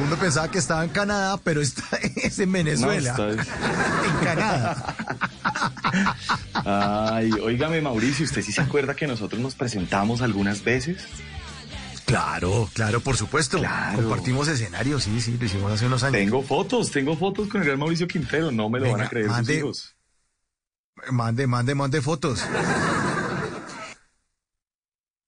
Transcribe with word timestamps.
Mundo 0.00 0.16
pensaba 0.16 0.50
que 0.50 0.58
estaba 0.58 0.84
en 0.84 0.90
Canadá, 0.90 1.38
pero 1.42 1.60
está, 1.60 1.84
es 2.16 2.38
en 2.38 2.52
Venezuela. 2.52 3.14
No, 3.16 3.30
En 3.30 4.24
Canadá. 4.24 4.96
Ay, 6.64 7.30
óigame, 7.32 7.80
Mauricio, 7.80 8.24
¿usted 8.24 8.42
sí 8.42 8.52
se 8.52 8.60
acuerda 8.60 8.94
que 8.94 9.06
nosotros 9.06 9.40
nos 9.40 9.54
presentamos 9.54 10.22
algunas 10.22 10.62
veces? 10.64 11.04
Claro, 12.04 12.68
claro, 12.72 13.00
por 13.00 13.16
supuesto. 13.16 13.58
Claro. 13.58 14.00
Compartimos 14.00 14.48
escenario, 14.48 14.98
sí, 14.98 15.20
sí, 15.20 15.36
lo 15.38 15.44
hicimos 15.44 15.72
hace 15.72 15.86
unos 15.86 16.02
años. 16.02 16.12
Tengo 16.14 16.42
fotos, 16.42 16.90
tengo 16.90 17.16
fotos 17.16 17.48
con 17.48 17.60
el 17.60 17.66
gran 17.66 17.78
Mauricio 17.78 18.08
Quintero, 18.08 18.50
no 18.50 18.70
me 18.70 18.80
lo 18.80 18.92
van 18.92 19.02
a 19.02 19.08
creer 19.08 19.26
sus 19.26 19.34
mande. 19.34 19.54
hijos. 19.56 19.94
Mande, 21.10 21.46
mande, 21.46 21.74
mande 21.74 22.00
fotos. 22.00 22.42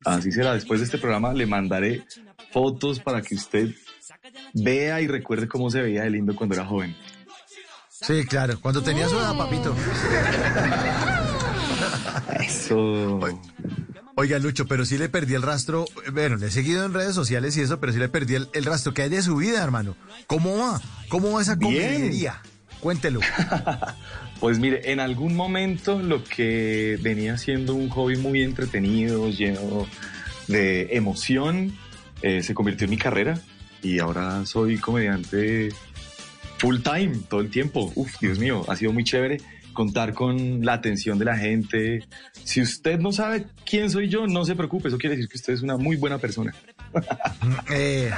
Así 0.04 0.32
será, 0.32 0.54
después 0.54 0.80
de 0.80 0.86
este 0.86 0.98
programa 0.98 1.32
le 1.32 1.46
mandaré 1.46 2.04
fotos 2.52 3.00
para 3.00 3.20
que 3.22 3.34
usted 3.34 3.74
vea 4.54 5.00
y 5.00 5.06
recuerde 5.06 5.46
cómo 5.46 5.70
se 5.70 5.82
veía 5.82 6.02
de 6.02 6.10
lindo 6.10 6.34
cuando 6.34 6.54
era 6.54 6.64
joven. 6.64 6.96
Sí, 7.88 8.24
claro, 8.24 8.58
cuando 8.60 8.82
tenía 8.82 9.08
su 9.08 9.18
edad, 9.18 9.36
papito. 9.36 9.76
Eso. 12.40 13.20
Oiga, 14.16 14.38
Lucho, 14.38 14.66
pero 14.66 14.84
sí 14.84 14.96
le 14.96 15.08
perdí 15.08 15.34
el 15.34 15.42
rastro. 15.42 15.84
Bueno, 16.12 16.36
le 16.36 16.46
he 16.46 16.50
seguido 16.50 16.84
en 16.84 16.94
redes 16.94 17.14
sociales 17.14 17.56
y 17.56 17.62
eso, 17.62 17.78
pero 17.78 17.92
sí 17.92 17.98
le 17.98 18.08
perdí 18.08 18.34
el, 18.36 18.48
el 18.54 18.64
rastro. 18.64 18.94
¿Qué 18.94 19.02
hay 19.02 19.10
de 19.10 19.22
su 19.22 19.36
vida, 19.36 19.62
hermano? 19.62 19.96
¿Cómo 20.26 20.56
va? 20.56 20.80
¿Cómo 21.08 21.32
va 21.32 21.42
esa 21.42 21.54
Bien. 21.54 22.10
Cuéntelo. 22.80 23.20
Pues 24.40 24.58
mire, 24.58 24.90
en 24.90 25.00
algún 25.00 25.36
momento 25.36 26.00
lo 26.00 26.24
que 26.24 26.98
venía 27.02 27.36
siendo 27.36 27.74
un 27.74 27.90
hobby 27.90 28.16
muy 28.16 28.40
entretenido, 28.40 29.28
lleno 29.28 29.86
de 30.48 30.96
emoción, 30.96 31.76
eh, 32.22 32.42
se 32.42 32.54
convirtió 32.54 32.86
en 32.86 32.90
mi 32.90 32.96
carrera 32.96 33.38
y 33.82 33.98
ahora 33.98 34.46
soy 34.46 34.78
comediante 34.78 35.68
full 36.56 36.78
time, 36.80 37.18
todo 37.28 37.40
el 37.40 37.50
tiempo. 37.50 37.92
Uf, 37.94 38.18
Dios 38.18 38.38
mío, 38.38 38.64
ha 38.66 38.76
sido 38.76 38.94
muy 38.94 39.04
chévere 39.04 39.42
contar 39.72 40.14
con 40.14 40.64
la 40.64 40.74
atención 40.74 41.18
de 41.18 41.24
la 41.24 41.36
gente. 41.36 42.06
Si 42.44 42.60
usted 42.60 42.98
no 42.98 43.12
sabe 43.12 43.46
quién 43.64 43.90
soy 43.90 44.08
yo, 44.08 44.26
no 44.26 44.44
se 44.44 44.56
preocupe, 44.56 44.88
eso 44.88 44.98
quiere 44.98 45.16
decir 45.16 45.28
que 45.28 45.36
usted 45.36 45.52
es 45.52 45.62
una 45.62 45.76
muy 45.76 45.96
buena 45.96 46.18
persona. 46.18 46.54
Eh, 47.72 48.10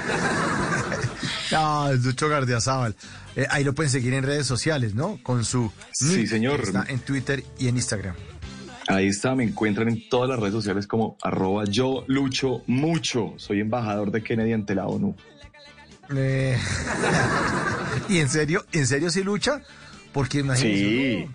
no, 1.52 1.90
es 1.90 2.04
Lucho 2.04 2.28
Gardiazabal. 2.28 2.94
Eh, 3.36 3.46
ahí 3.50 3.64
lo 3.64 3.74
pueden 3.74 3.90
seguir 3.90 4.14
en 4.14 4.24
redes 4.24 4.46
sociales, 4.46 4.94
¿no? 4.94 5.18
Con 5.22 5.44
su 5.44 5.70
Sí, 5.92 6.26
señor. 6.26 6.60
Está 6.62 6.84
en 6.88 6.98
Twitter 7.00 7.44
y 7.58 7.68
en 7.68 7.76
Instagram. 7.76 8.14
Ahí 8.88 9.06
está, 9.08 9.34
me 9.34 9.44
encuentran 9.44 9.88
en 9.88 10.08
todas 10.08 10.28
las 10.28 10.38
redes 10.40 10.54
sociales 10.54 10.86
como 10.86 11.16
arroba 11.22 11.64
yo 11.64 12.04
lucho 12.08 12.62
mucho. 12.66 13.34
Soy 13.36 13.60
embajador 13.60 14.10
de 14.10 14.22
Kennedy 14.22 14.52
ante 14.52 14.74
la 14.74 14.86
ONU. 14.86 15.14
Eh, 16.14 16.58
¿Y 18.08 18.18
en 18.18 18.28
serio? 18.28 18.64
¿En 18.72 18.86
serio 18.86 19.08
sí 19.10 19.22
lucha? 19.22 19.62
Porque 20.12 20.40
imagínese 20.40 21.24
Sí. 21.24 21.30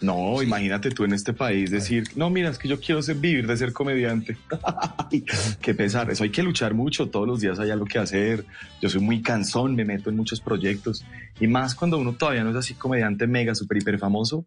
No, 0.00 0.40
imagínate 0.42 0.90
tú 0.90 1.04
en 1.04 1.12
este 1.12 1.32
país 1.32 1.70
decir, 1.70 2.04
no, 2.14 2.30
mira, 2.30 2.50
es 2.50 2.58
que 2.58 2.68
yo 2.68 2.78
quiero 2.78 3.02
ser, 3.02 3.16
vivir 3.16 3.48
de 3.48 3.56
ser 3.56 3.72
comediante. 3.72 4.36
Qué 5.60 5.74
pesar, 5.74 6.10
eso 6.10 6.22
hay 6.22 6.30
que 6.30 6.42
luchar 6.42 6.74
mucho, 6.74 7.08
todos 7.08 7.26
los 7.26 7.40
días 7.40 7.58
hay 7.58 7.70
algo 7.70 7.84
que 7.84 7.98
hacer. 7.98 8.44
Yo 8.80 8.88
soy 8.88 9.00
muy 9.00 9.22
cansón, 9.22 9.74
me 9.74 9.84
meto 9.84 10.08
en 10.08 10.16
muchos 10.16 10.40
proyectos. 10.40 11.04
Y 11.40 11.48
más 11.48 11.74
cuando 11.74 11.98
uno 11.98 12.12
todavía 12.12 12.44
no 12.44 12.50
es 12.50 12.56
así 12.56 12.74
comediante 12.74 13.26
mega, 13.26 13.56
super, 13.56 13.78
hiper 13.78 13.98
famoso, 13.98 14.46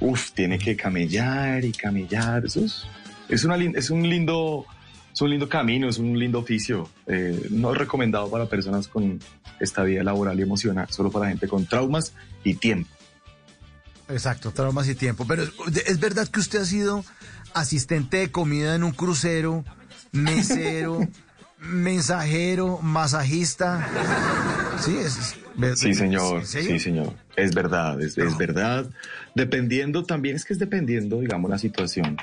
uf, 0.00 0.32
tiene 0.32 0.58
que 0.58 0.74
camellar 0.74 1.64
y 1.64 1.70
camellar. 1.70 2.46
Eso 2.46 2.64
es, 2.64 2.84
es, 3.28 3.44
una, 3.44 3.56
es 3.56 3.90
un 3.90 4.08
lindo... 4.08 4.66
Es 5.10 5.22
un 5.22 5.30
lindo 5.30 5.48
camino, 5.48 5.88
es 5.88 5.98
un 5.98 6.16
lindo 6.16 6.38
oficio. 6.38 6.88
Eh, 7.08 7.48
no 7.50 7.72
es 7.72 7.78
recomendado 7.78 8.30
para 8.30 8.46
personas 8.46 8.86
con 8.86 9.18
estabilidad 9.58 10.04
laboral 10.04 10.38
y 10.38 10.42
emocional, 10.42 10.86
solo 10.90 11.10
para 11.10 11.26
gente 11.26 11.48
con 11.48 11.66
traumas 11.66 12.14
y 12.44 12.54
tiempo. 12.54 12.97
Exacto, 14.08 14.50
traumas 14.52 14.88
y 14.88 14.94
tiempo. 14.94 15.26
Pero 15.26 15.42
es- 15.44 15.52
verdad 16.00 16.26
que 16.28 16.40
usted 16.40 16.60
ha 16.60 16.64
sido 16.64 17.04
asistente 17.54 18.18
de 18.18 18.30
comida 18.30 18.74
en 18.74 18.84
un 18.84 18.92
crucero, 18.92 19.64
mesero, 20.12 21.00
mensajero, 21.58 22.78
masajista. 22.82 23.86
Sí, 24.80 24.96
es. 24.96 25.16
es- 25.18 25.36
es- 25.62 25.78
Sí, 25.80 25.92
señor. 25.94 26.46
Sí, 26.46 26.78
señor. 26.78 27.12
Es 27.36 27.54
verdad, 27.54 28.00
es, 28.00 28.16
es 28.16 28.36
verdad. 28.36 28.88
Dependiendo 29.34 30.04
también, 30.04 30.36
es 30.36 30.44
que 30.44 30.52
es 30.52 30.58
dependiendo, 30.58 31.20
digamos, 31.20 31.50
la 31.50 31.58
situación. 31.58 32.16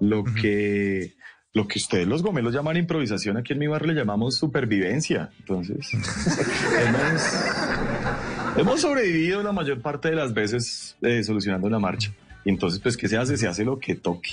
Lo 0.00 0.22
que 0.24 1.16
lo 1.54 1.66
que 1.66 1.78
ustedes 1.78 2.06
los 2.06 2.22
gomelos 2.22 2.52
llaman 2.54 2.76
improvisación, 2.76 3.36
aquí 3.38 3.52
en 3.54 3.58
mi 3.58 3.66
barrio 3.66 3.92
le 3.92 3.98
llamamos 3.98 4.36
supervivencia. 4.36 5.30
Entonces, 5.40 5.88
hemos, 5.92 7.22
hemos 8.62 8.80
sobrevivido 8.80 9.42
la 9.42 9.52
mayor 9.52 9.80
parte 9.80 10.10
de 10.10 10.16
las 10.16 10.34
veces 10.34 10.96
eh, 11.02 11.22
solucionando 11.22 11.68
la 11.68 11.78
marcha. 11.78 12.12
Y 12.44 12.50
entonces, 12.50 12.80
pues, 12.80 12.96
¿qué 12.96 13.08
se 13.08 13.16
hace? 13.16 13.36
Se 13.36 13.48
hace 13.48 13.64
lo 13.64 13.78
que 13.78 13.94
toque. 13.94 14.32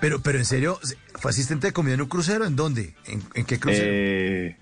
Pero, 0.00 0.20
pero 0.20 0.38
en 0.38 0.44
serio, 0.44 0.78
¿fue 1.14 1.30
asistente 1.30 1.68
de 1.68 1.72
comida 1.72 1.94
en 1.94 2.02
un 2.02 2.08
crucero? 2.08 2.44
¿En 2.44 2.56
dónde? 2.56 2.94
¿En, 3.06 3.22
en 3.34 3.44
qué 3.44 3.58
crucero? 3.58 3.88
Eh, 3.88 4.56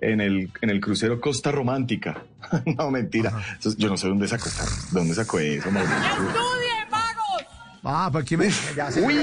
en 0.00 0.20
el, 0.20 0.50
en 0.60 0.70
el 0.70 0.80
crucero 0.80 1.20
Costa 1.20 1.50
Romántica. 1.50 2.22
no, 2.78 2.90
mentira. 2.90 3.32
Entonces, 3.54 3.76
yo 3.76 3.88
no 3.88 3.96
sé 3.96 4.08
dónde 4.08 4.28
sacó, 4.28 4.48
de 4.48 4.98
dónde 4.98 5.14
sacó 5.14 5.38
eso, 5.38 5.70
Mauricio. 5.70 5.98
Ah, 7.84 8.10
¿para 8.12 8.24
qué 8.24 8.36
me.? 8.36 8.50
Ya. 8.76 8.88
Uy, 9.02 9.16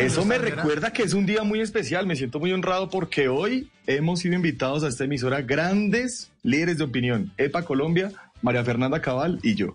eso 0.00 0.24
me 0.24 0.38
recuerda 0.38 0.92
que 0.92 1.02
es 1.02 1.12
un 1.14 1.26
día 1.26 1.42
muy 1.42 1.60
especial. 1.60 2.06
Me 2.06 2.16
siento 2.16 2.38
muy 2.38 2.52
honrado 2.52 2.88
porque 2.90 3.28
hoy 3.28 3.70
hemos 3.86 4.20
sido 4.20 4.34
invitados 4.34 4.84
a 4.84 4.88
esta 4.88 5.04
emisora 5.04 5.42
grandes 5.42 6.30
líderes 6.42 6.78
de 6.78 6.84
opinión. 6.84 7.32
EPA 7.36 7.64
Colombia, 7.64 8.10
María 8.42 8.64
Fernanda 8.64 9.00
Cabal 9.00 9.38
y 9.42 9.54
yo. 9.54 9.74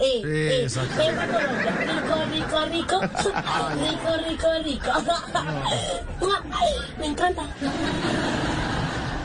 Eh, 0.00 0.22
eh, 0.24 0.60
Exacto. 0.64 1.00
Epa 1.02 1.26
Colombia, 1.26 1.88
rico, 2.32 2.64
rico, 2.72 3.00
rico, 3.00 3.00
rico, 3.90 4.10
rico, 4.28 4.48
rico. 4.64 4.92
Me 6.98 7.06
encanta. 7.06 7.42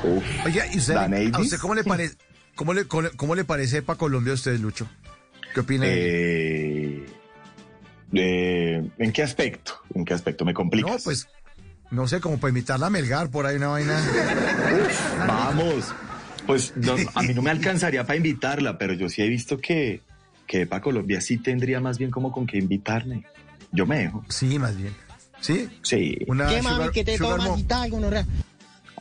Uf, 0.04 0.24
Oiga, 0.46 0.66
¿y 0.74 0.78
usted, 0.78 0.96
a 0.96 1.40
usted 1.40 1.58
cómo 1.60 1.76
le 1.76 1.84
parece? 1.84 2.16
¿Cómo 2.56 2.74
le, 2.74 2.86
cómo, 2.86 3.02
le- 3.04 3.12
cómo 3.12 3.36
le 3.36 3.44
parece 3.46 3.82
para 3.82 3.98
Colombia 3.98 4.32
a 4.32 4.36
usted, 4.36 4.58
Lucho? 4.60 4.88
¿Qué 5.54 5.60
opina? 5.62 5.86
eh, 5.88 6.69
eh, 8.14 8.90
¿En 8.98 9.12
qué 9.12 9.24
aspecto? 9.24 9.74
¿En 9.94 10.06
qué 10.06 10.14
aspecto? 10.14 10.46
Me 10.46 10.54
complicas. 10.54 10.92
no, 10.92 10.98
pues, 11.04 11.28
no 11.92 12.08
sé, 12.08 12.20
como 12.20 12.40
para 12.40 12.52
imitar 12.52 12.80
la 12.80 12.90
Melgar, 12.90 13.30
por 13.30 13.46
ahí 13.46 13.58
una 13.58 13.68
vaina. 13.70 14.00
Vamos. 15.28 15.94
Pues 16.46 16.74
no, 16.78 16.96
a 17.16 17.22
mí 17.22 17.34
no 17.34 17.42
me 17.42 17.52
alcanzaría 17.52 18.04
para 18.06 18.18
invitarla, 18.18 18.78
pero 18.78 18.94
yo 18.94 19.08
sí 19.10 19.22
he 19.22 19.28
visto 19.30 19.60
que, 19.60 20.02
que 20.48 20.62
EPA 20.62 20.82
Colombia 20.82 21.22
sí 21.22 21.38
tendría 21.38 21.80
más 21.80 21.98
bien 22.00 22.10
como 22.12 22.32
con 22.32 22.48
qué 22.48 22.58
invitarme. 22.58 23.24
Yo 23.72 23.86
me 23.86 24.00
dejo. 24.00 24.26
Sí, 24.30 24.58
más 24.58 24.76
bien. 24.76 24.94
¿Sí? 25.42 25.70
Sí. 25.84 26.18
Una 26.28 26.48
¿Qué 26.48 26.62
mami 26.62 26.76
sugar- 26.76 26.92
que 26.92 27.04
te 27.04 27.18
tomas 27.18 27.48
mom. 27.48 27.60
y 27.60 27.64
tal, 27.64 27.90
gonorrea? 27.92 28.26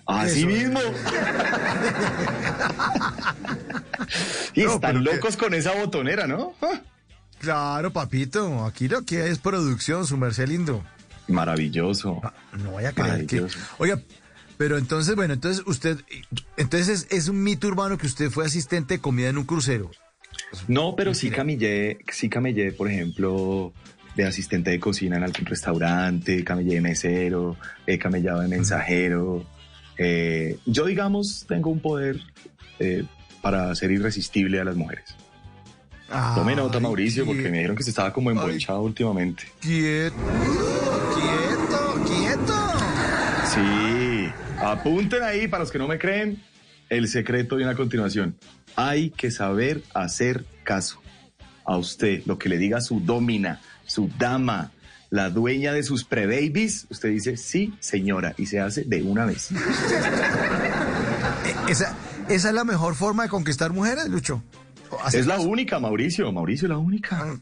Así 0.07 0.41
Eso. 0.41 0.47
mismo. 0.49 0.81
y 4.55 4.63
No, 4.65 4.75
están 4.75 4.97
que- 5.05 5.13
locos 5.13 5.37
con 5.37 5.55
esa 5.55 5.75
botonera, 5.75 6.27
¿no? 6.27 6.55
Ah, 6.63 6.81
Claro, 7.39 7.93
papito. 7.93 8.65
Aquí 8.65 8.89
lo 8.89 9.03
que 9.05 9.29
es 9.29 9.39
producción, 9.39 10.07
su 10.07 10.17
merced 10.17 10.49
lindo. 10.49 10.85
Maravilloso. 11.29 12.21
Ah, 12.23 12.33
No 12.63 12.73
vaya 12.73 12.91
a 12.91 12.93
creer 12.93 13.27
que... 13.27 13.47
Oiga, 13.79 14.01
pero 14.57 14.79
entonces, 14.79 15.15
bueno, 15.15 15.35
entonces 15.35 15.63
usted... 15.67 15.99
Entonces 16.57 16.89
es, 16.89 17.07
es 17.11 17.29
un 17.29 17.43
mito 17.43 17.69
urbano 17.69 17.99
que 17.99 18.07
usted 18.07 18.31
fue 18.31 18.45
asistente 18.47 18.95
de 18.95 19.01
comida 19.01 19.29
en 19.29 19.39
un 19.39 19.45
crucero. 19.45 19.91
No, 20.67 20.95
pero 20.97 21.15
sí 21.15 21.31
camillé, 21.31 21.99
sí 22.11 22.29
camillé, 22.29 22.73
por 22.73 22.91
ejemplo, 22.91 23.73
de 24.17 24.25
asistente 24.25 24.71
de 24.71 24.81
cocina 24.81 25.17
en 25.17 25.25
algún 25.25 25.47
restaurante, 25.47 26.43
camillé 26.45 26.75
de 26.75 26.81
mesero, 26.81 27.57
he 27.87 27.99
camellado 27.99 28.41
de 28.41 28.49
mensajero. 28.49 29.45
Eh, 29.99 30.59
yo, 30.65 30.87
digamos, 30.87 31.45
tengo 31.47 31.71
un 31.71 31.81
poder 31.81 32.21
eh, 32.79 33.05
para 33.43 33.75
ser 33.75 33.91
irresistible 33.91 34.61
a 34.61 34.65
las 34.65 34.77
mujeres. 34.77 35.05
Tome 36.09 36.57
nota, 36.57 36.79
Ay, 36.79 36.83
Mauricio, 36.83 37.27
porque 37.27 37.43
me 37.51 37.59
dijeron 37.59 37.77
que 37.77 37.83
se 37.83 37.91
estaba 37.91 38.13
como 38.13 38.31
embolchado 38.31 38.81
últimamente. 38.81 39.45
Quieto, 39.61 40.17
quieto, 41.15 42.05
quieto. 42.07 42.55
Sí. 43.55 44.33
Apunten 44.59 45.23
ahí 45.23 45.49
para 45.49 45.65
los 45.65 45.71
que 45.71 45.79
no 45.79 45.87
me 45.87 45.99
creen. 45.99 46.43
El 46.89 47.09
secreto 47.09 47.57
viene 47.57 47.73
a 47.73 47.75
continuación. 47.75 48.37
Hay 48.75 49.11
que 49.11 49.31
saber 49.31 49.83
hacer 49.93 50.47
caso. 50.65 51.03
A 51.65 51.77
usted, 51.77 52.23
lo 52.25 52.39
que 52.39 52.49
le 52.49 52.57
diga 52.57 52.81
su 52.81 53.01
domina, 53.01 53.61
su 53.85 54.11
dama, 54.19 54.73
la 55.11 55.29
dueña 55.29 55.75
de 55.75 55.83
sus 55.83 56.05
prebabies, 56.05 56.87
usted 56.89 57.11
dice 57.11 57.37
sí, 57.37 57.75
señora, 57.81 58.35
y 58.39 58.47
se 58.47 58.61
hace 58.61 58.85
de 58.85 59.03
una 59.03 59.27
vez. 59.27 59.51
Esa, 61.69 61.95
esa 62.31 62.49
es 62.49 62.55
la 62.55 62.65
mejor 62.65 62.95
forma 62.95 63.25
de 63.25 63.29
conquistar 63.29 63.73
mujeres, 63.75 64.09
Lucho. 64.09 64.43
Hacer 64.97 65.21
Es 65.21 65.27
la 65.27 65.41
única, 65.41 65.79
Mauricio. 65.79 66.33
Mauricio, 66.33 66.69
la 66.69 66.79
única. 66.79 67.41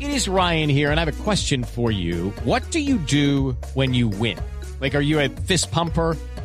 It 0.00 0.10
is 0.10 0.28
Ryan 0.28 0.68
here, 0.68 0.90
and 0.90 1.00
I 1.00 1.04
have 1.04 1.20
a 1.20 1.22
question 1.24 1.64
for 1.64 1.90
you. 1.90 2.32
What 2.44 2.62
do 2.70 2.78
you 2.78 2.98
do 2.98 3.56
when 3.74 3.94
you 3.94 4.08
win? 4.08 4.38
Like, 4.80 4.94
are 4.94 5.00
you 5.00 5.18
a 5.20 5.28
fist 5.28 5.72
pumper? 5.72 6.16